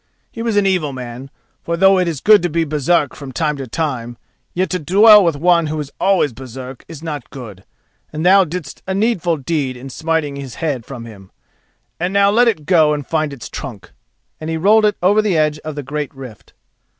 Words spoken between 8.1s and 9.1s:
and thou didst a